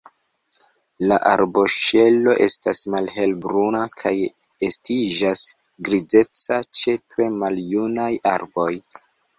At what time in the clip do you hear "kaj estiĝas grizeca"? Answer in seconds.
4.01-6.61